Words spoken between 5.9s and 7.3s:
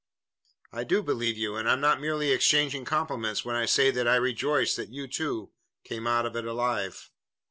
out of it alive."